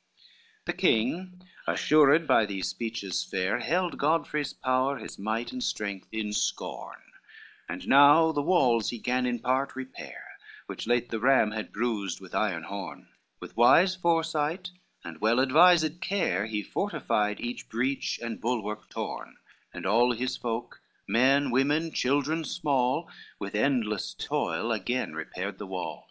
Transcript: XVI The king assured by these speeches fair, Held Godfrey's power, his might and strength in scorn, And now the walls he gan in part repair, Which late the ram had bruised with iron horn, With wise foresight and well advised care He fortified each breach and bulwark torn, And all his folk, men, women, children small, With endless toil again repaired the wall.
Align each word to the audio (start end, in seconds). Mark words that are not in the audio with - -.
XVI 0.00 0.64
The 0.64 0.72
king 0.72 1.42
assured 1.66 2.26
by 2.26 2.46
these 2.46 2.68
speeches 2.68 3.22
fair, 3.22 3.58
Held 3.58 3.98
Godfrey's 3.98 4.54
power, 4.54 4.96
his 4.96 5.18
might 5.18 5.52
and 5.52 5.62
strength 5.62 6.08
in 6.10 6.32
scorn, 6.32 7.02
And 7.68 7.86
now 7.86 8.32
the 8.32 8.40
walls 8.40 8.88
he 8.88 8.98
gan 8.98 9.26
in 9.26 9.40
part 9.40 9.76
repair, 9.76 10.38
Which 10.68 10.86
late 10.86 11.10
the 11.10 11.20
ram 11.20 11.50
had 11.50 11.70
bruised 11.70 12.18
with 12.18 12.34
iron 12.34 12.62
horn, 12.62 13.08
With 13.40 13.58
wise 13.58 13.94
foresight 13.94 14.70
and 15.04 15.20
well 15.20 15.38
advised 15.38 16.00
care 16.00 16.46
He 16.46 16.62
fortified 16.62 17.38
each 17.38 17.68
breach 17.68 18.18
and 18.22 18.40
bulwark 18.40 18.88
torn, 18.88 19.36
And 19.74 19.84
all 19.84 20.12
his 20.12 20.34
folk, 20.34 20.80
men, 21.06 21.50
women, 21.50 21.92
children 21.92 22.44
small, 22.44 23.10
With 23.38 23.54
endless 23.54 24.14
toil 24.14 24.72
again 24.72 25.12
repaired 25.12 25.58
the 25.58 25.66
wall. 25.66 26.08